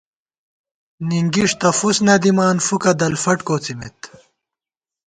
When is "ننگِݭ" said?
1.07-1.51